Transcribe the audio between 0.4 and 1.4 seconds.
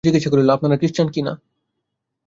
আপনারা ক্রিশ্চান না কি?